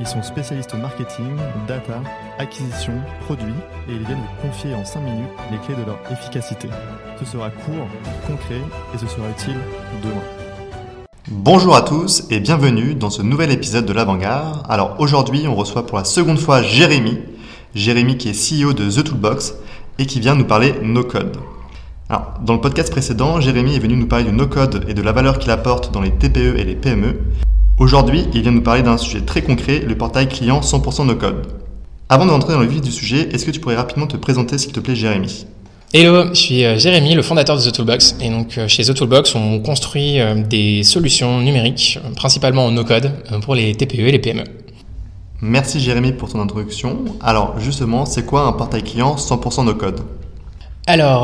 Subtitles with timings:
[0.00, 1.36] Ils sont spécialistes marketing,
[1.68, 2.00] data,
[2.38, 3.54] acquisition, produits
[3.88, 6.68] et ils viennent vous confier en 5 minutes les clés de leur efficacité.
[7.18, 7.86] Ce sera court,
[8.26, 8.60] concret
[8.94, 9.58] et ce sera utile
[10.02, 10.22] demain.
[11.28, 14.64] Bonjour à tous et bienvenue dans ce nouvel épisode de l'Avant-Garde.
[14.68, 17.18] Alors aujourd'hui, on reçoit pour la seconde fois Jérémy.
[17.74, 19.54] Jérémy qui est CEO de The Toolbox
[19.98, 21.36] et qui vient nous parler no code.
[22.08, 25.02] Alors, dans le podcast précédent, Jérémy est venu nous parler du no code et de
[25.02, 27.20] la valeur qu'il apporte dans les TPE et les PME.
[27.78, 31.46] Aujourd'hui, il vient nous parler d'un sujet très concret, le portail client 100% no code.
[32.08, 34.58] Avant de rentrer dans le vif du sujet, est-ce que tu pourrais rapidement te présenter
[34.58, 35.46] s'il te plaît Jérémy?
[35.94, 38.16] Hello, je suis euh, Jérémy, le fondateur de The Toolbox.
[38.20, 43.10] Et donc, euh, chez The Toolbox, on construit euh, des solutions numériques, principalement en no-code,
[43.42, 44.44] pour les TPE et les PME.
[45.40, 46.98] Merci Jérémy pour ton introduction.
[47.22, 50.00] Alors, justement, c'est quoi un portail client 100% no-code
[50.88, 51.22] alors,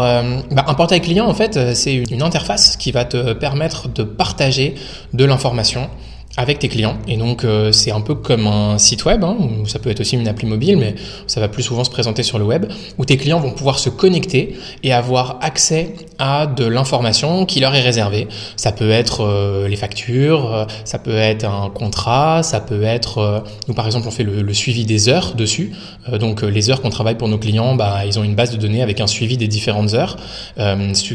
[0.53, 4.77] bah, un portail client, en fait, c'est une interface qui va te permettre de partager
[5.15, 5.91] de l'information
[6.39, 6.97] avec tes clients.
[7.09, 9.99] Et donc, euh, c'est un peu comme un site web, hein, ou ça peut être
[9.99, 10.95] aussi une appli mobile, mais
[11.27, 13.91] ça va plus souvent se présenter sur le web, où tes clients vont pouvoir se
[13.91, 18.29] connecter et avoir accès à de l'information qui leur est réservée.
[18.55, 23.43] Ça peut être euh, les factures, euh, ça peut être un contrat, ça peut être,
[23.67, 25.73] nous par exemple, on fait le, suivi des heures dessus.
[26.21, 28.83] donc, les heures qu'on travaille pour nos clients, bah, ils ont une base de données
[28.83, 30.17] avec un suivi des différentes heures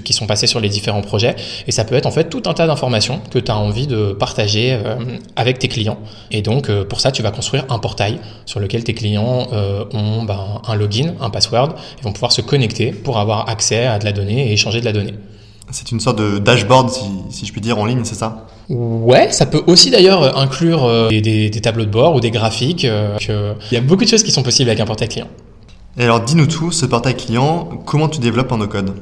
[0.03, 1.35] qui sont passées sur les différents projets.
[1.67, 4.13] Et ça peut être en fait tout un tas d'informations que tu as envie de
[4.13, 4.77] partager
[5.35, 5.97] avec tes clients.
[6.31, 9.85] Et donc, euh, pour ça, tu vas construire un portail sur lequel tes clients euh,
[9.93, 13.99] ont ben, un login, un password, ils vont pouvoir se connecter pour avoir accès à
[13.99, 15.13] de la donnée et échanger de la donnée.
[15.71, 16.91] C'est une sorte de dashboard,
[17.29, 18.47] si, je puis dire, en ligne, c'est ça?
[18.69, 22.83] Ouais, ça peut aussi d'ailleurs inclure euh, des, tableaux de bord ou des graphiques.
[22.83, 25.27] Il y a beaucoup de choses qui sont possibles avec un portail client.
[25.97, 28.93] Et alors, dis-nous tout, ce portail client, comment tu développes en no-code?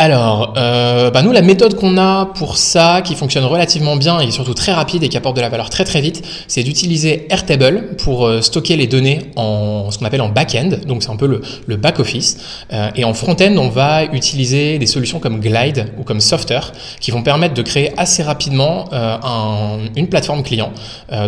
[0.00, 4.30] Alors, euh, bah nous, la méthode qu'on a pour ça, qui fonctionne relativement bien et
[4.30, 7.96] surtout très rapide et qui apporte de la valeur très très vite, c'est d'utiliser Airtable
[7.98, 11.26] pour euh, stocker les données en ce qu'on appelle en back-end, donc c'est un peu
[11.26, 12.38] le, back-office.
[12.72, 16.60] Euh, et en front-end, on va utiliser des solutions comme Glide ou comme Softer
[16.98, 20.72] qui vont permettre de créer assez rapidement euh, un, une plateforme client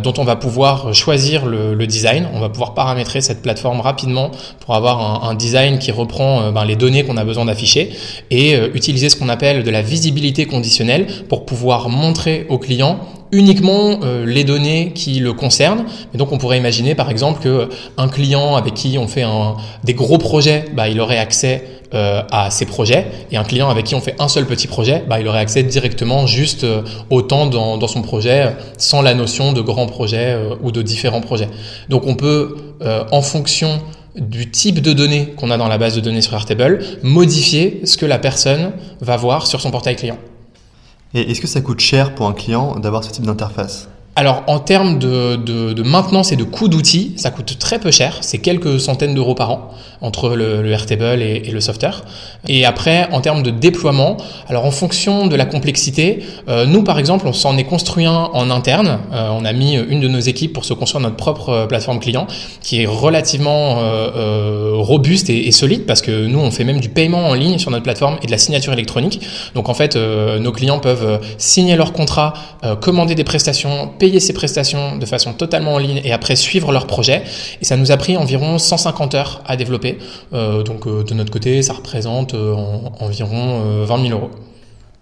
[0.03, 2.27] dont on va pouvoir choisir le, design.
[2.33, 6.65] On va pouvoir paramétrer cette plateforme rapidement pour avoir un, un design qui reprend ben,
[6.65, 7.91] les données qu'on a besoin d'afficher
[8.31, 13.01] et euh, utiliser ce qu'on appelle de la visibilité conditionnelle pour pouvoir montrer au client
[13.31, 15.85] uniquement euh, les données qui le concernent.
[16.15, 19.25] Et donc on pourrait imaginer par exemple que un client avec qui on fait
[19.85, 21.65] des gros projets, bah, il aurait accès
[21.95, 25.03] euh, à ces projets et un client avec qui on fait un seul petit projet,
[25.09, 26.67] bah, il aurait accès directement juste
[27.11, 31.49] autant dans, dans, son projet sans la notion de grand projet ou de différents projets.
[31.89, 32.57] Donc on peut
[33.11, 33.81] en fonction
[34.17, 37.97] du type de données qu'on a dans la base de données sur Airtable, modifier ce
[37.97, 40.19] que la personne va voir sur son portail client.
[41.15, 43.89] Et est-ce que ça coûte cher pour un client d'avoir ce type d'interface?
[44.15, 47.91] Alors en termes de, de, de, maintenance et de coût d'outils, ça coûte très peu
[47.91, 49.71] cher, c'est quelques centaines d'euros par an
[50.03, 52.05] entre le, le Airtable et, le Software.
[52.49, 54.17] Et après, en termes de déploiement,
[54.49, 58.29] alors en fonction de la complexité, euh, nous par exemple, on s'en est construit un
[58.33, 58.99] en interne.
[59.13, 62.01] Euh, on a mis une de nos équipes pour se construire notre propre euh, plateforme
[62.01, 62.27] client,
[62.61, 66.89] qui est relativement euh, robuste et, et, solide parce que nous, on fait même du
[66.89, 69.21] paiement en ligne sur notre plateforme et de la signature électronique.
[69.55, 72.33] Donc en fait, nos clients peuvent signer leur contrat,
[72.81, 76.89] commander des prestations payer ces prestations de façon totalement en ligne et après suivre leur
[76.89, 77.23] projet.
[77.61, 79.97] Et ça nous a pris environ 150 heures à développer.
[80.33, 82.53] Euh, donc euh, de notre côté, ça représente euh,
[82.99, 84.31] environ 20 000 euros.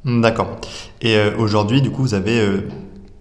[0.05, 0.49] D'accord.
[1.00, 2.38] Et aujourd'hui, du coup, vous avez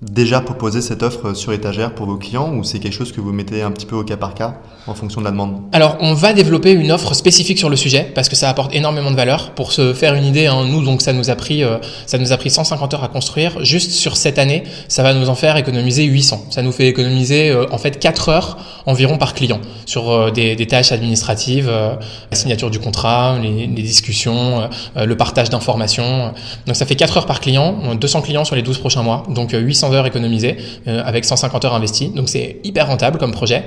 [0.02, 3.34] déjà proposé cette offre sur étagère pour vos clients ou c'est quelque chose que vous
[3.34, 4.56] mettez un petit peu au cas par cas
[4.88, 8.10] en fonction de la demande Alors, on va développer une offre spécifique sur le sujet
[8.16, 9.52] parce que ça apporte énormément de valeur.
[9.52, 12.32] Pour se faire une idée, hein, nous donc ça nous a pris euh, ça nous
[12.32, 13.64] a pris 150 heures à construire.
[13.64, 16.46] Juste sur cette année, ça va nous en faire économiser 800.
[16.50, 20.56] Ça nous fait économiser euh, en fait 4 heures environ par client sur euh, des,
[20.56, 26.32] des, tâches administratives, la signature du contrat, les, les discussions, le partage d'informations.
[26.68, 29.52] Donc ça fait 4 heures par client, 200 clients sur les 12 prochains mois, donc
[29.52, 30.58] 800 heures économisées
[30.88, 32.10] euh, avec 150 heures investies.
[32.10, 33.66] Donc c'est hyper rentable comme projet.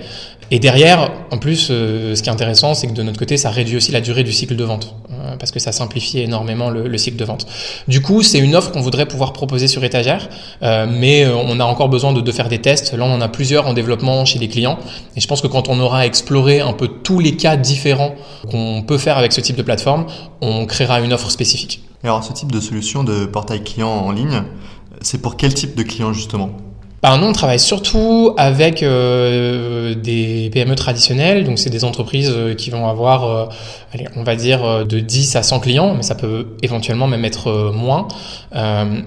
[0.50, 3.50] Et derrière, en plus, euh, ce qui est intéressant, c'est que de notre côté, ça
[3.50, 6.98] réduit aussi la durée du cycle de vente euh, parce que ça simplifie énormément le,
[6.98, 7.46] cycle de vente.
[7.88, 10.28] Du coup, c'est une offre qu'on voudrait pouvoir proposer sur étagère,
[10.60, 12.92] mais on a encore besoin de, de, faire des tests.
[12.92, 14.78] Là, on en a plusieurs en développement chez des clients.
[15.16, 18.14] Et je pense que quand on aura exploré un peu tous les cas différents
[18.50, 20.06] qu'on peut faire avec ce type de plateforme,
[20.40, 21.80] on créera une offre spécifique.
[22.04, 24.42] Alors ce type de solution de portail client en ligne,
[25.02, 26.50] c'est pour quel type de client justement?
[27.02, 32.54] Bah, nous, on travaille surtout avec euh, des PME traditionnelles, donc c'est des entreprises euh,
[32.54, 33.46] qui vont avoir, euh,
[34.14, 38.06] on va dire, de 10 à 100 clients, mais ça peut éventuellement même être moins.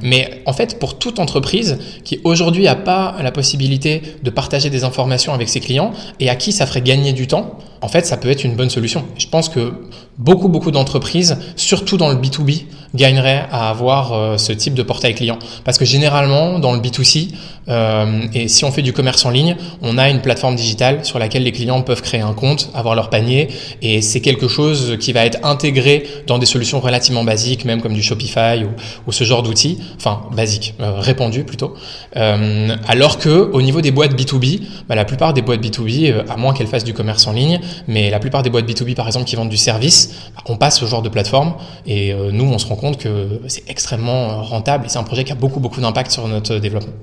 [0.02, 4.84] mais en fait, pour toute entreprise qui aujourd'hui n'a pas la possibilité de partager des
[4.84, 8.18] informations avec ses clients et à qui ça ferait gagner du temps, en fait, ça
[8.18, 9.06] peut être une bonne solution.
[9.18, 9.74] Je pense que
[10.18, 12.64] beaucoup, beaucoup d'entreprises, surtout dans le B2B,
[12.96, 15.38] gagneraient à avoir euh, ce type de portail client.
[15.64, 17.30] Parce que généralement, dans le B2C,
[17.68, 21.20] euh, et si on fait du commerce en ligne, on a une plateforme digitale sur
[21.20, 23.50] laquelle les clients peuvent créer un compte, avoir leur panier,
[23.82, 27.94] et c'est quelque chose qui va être intégré dans des solutions relativement basiques, même comme
[27.94, 28.64] du Shopify
[29.08, 31.74] ou, ce genre d'outils, enfin basiques, euh, répandus plutôt.
[32.16, 36.54] alors que au niveau des boîtes B2B, bah, la plupart des boîtes B2B, à moins
[36.54, 39.36] qu'elles fassent du commerce en ligne, mais la plupart des boîtes B2B, par exemple, qui
[39.36, 40.14] vendent du service,
[40.48, 41.56] on passe ce genre de plateforme
[41.86, 45.04] et euh, nous, on se rend compte que c'est extrêmement euh, rentable et c'est un
[45.04, 46.94] projet qui a beaucoup, beaucoup d'impact sur notre développement.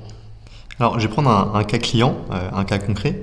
[0.80, 3.20] Alors, je vais prendre un, cas client, euh, un cas concret.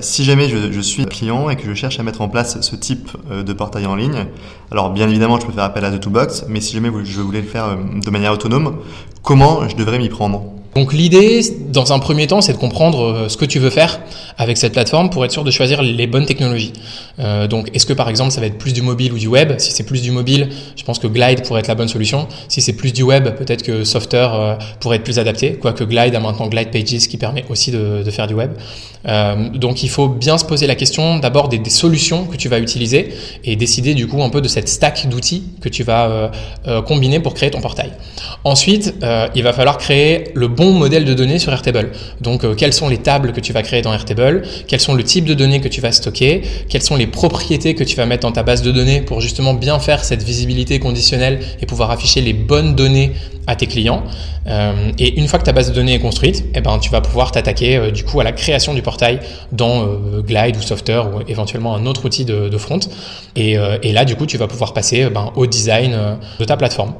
[0.00, 2.76] si jamais je, je, suis client et que je cherche à mettre en place ce
[2.76, 4.26] type de portail en ligne,
[4.70, 7.42] alors bien évidemment, je peux faire appel à The Toolbox, mais si jamais je voulais
[7.42, 8.78] le faire de manière autonome,
[9.22, 10.55] comment je devrais m'y prendre?
[10.76, 11.40] Donc l'idée,
[11.70, 13.98] dans un premier temps, c'est de comprendre euh, ce que tu veux faire
[14.36, 16.74] avec cette plateforme pour être sûr de choisir les bonnes technologies.
[17.18, 19.54] Euh, donc est-ce que par exemple ça va être plus du mobile ou du web?
[19.56, 22.28] Si c'est plus du mobile, je pense que Glide pourrait être la bonne solution.
[22.48, 26.14] Si c'est plus du web, peut-être que Softer euh, pourrait être plus adapté, quoique Glide
[26.14, 28.50] a maintenant Glide Pages qui permet aussi de, de faire du web.
[29.06, 32.58] Euh, donc il faut bien se poser la question d'abord des, solutions que tu vas
[32.58, 33.08] utiliser
[33.44, 36.28] et décider du coup un peu de cette stack d'outils que tu vas euh,
[36.66, 37.92] euh, combiner pour créer ton portail.
[38.44, 38.94] Ensuite,
[39.34, 41.90] il va falloir créer le bon modèle de données sur Airtable.
[42.20, 44.42] Donc, quelles sont les tables que tu vas créer dans Airtable?
[44.68, 46.42] Quels sont le type de données que tu vas stocker?
[46.68, 49.54] Quelles sont les propriétés que tu vas mettre dans ta base de données pour justement
[49.54, 53.12] bien faire cette visibilité conditionnelle et pouvoir afficher les bonnes données
[53.46, 54.02] à tes clients
[54.46, 57.00] euh, Et une fois que ta base de données est construite, eh ben, tu vas
[57.00, 59.20] pouvoir t'attaquer euh, du coup à la création du portail
[59.52, 59.86] dans
[60.20, 62.80] Glide ou Softer ou éventuellement un autre outil de, front.
[63.36, 63.56] Et,
[63.92, 65.96] là, du coup, tu vas pouvoir passer ben, au design
[66.38, 66.94] de ta plateforme.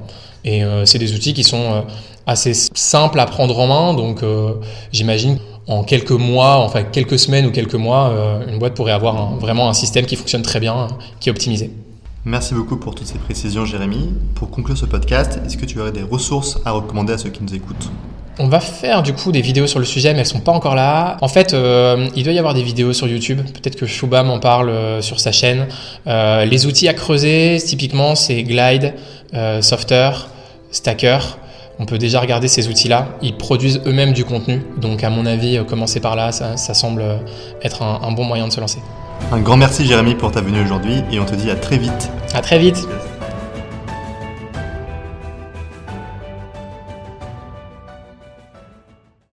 [0.44, 1.84] Et c'est des outils qui sont
[2.26, 3.94] assez simple à prendre en main.
[3.94, 4.54] Donc euh,
[4.92, 5.38] j'imagine
[5.68, 9.68] en quelques mois, enfin quelques semaines ou quelques mois, euh, une boîte pourrait avoir vraiment
[9.68, 10.88] un système qui fonctionne très bien,
[11.20, 11.70] qui est optimisé.
[12.26, 14.12] Merci beaucoup pour toutes ces précisions, Jérémy.
[14.34, 17.42] Pour conclure ce podcast, est-ce que tu aurais des ressources à recommander à ceux qui
[17.42, 17.90] nous écoutent?
[18.38, 20.74] On va faire du coup des vidéos sur le sujet, mais elles sont pas encore
[20.74, 21.16] là.
[21.22, 23.40] En fait, euh, il doit y avoir des vidéos sur YouTube.
[23.40, 25.68] Peut-être que Shubham en parle sur sa chaîne.
[26.04, 28.92] les outils à creuser, typiquement, c'est Glide,
[29.62, 30.10] Softer,
[30.70, 31.38] Stacker
[31.78, 33.06] on peut déjà regarder ces outils-là.
[33.22, 34.62] Ils produisent eux-mêmes du contenu.
[34.78, 37.16] Donc, à mon avis, euh, commencer par là, ça, semble euh,
[37.62, 38.78] être un, bon moyen de se lancer.
[39.32, 42.10] Un grand merci, Jérémy, pour ta venue aujourd'hui et on te dit à très vite.
[42.32, 42.86] À très vite.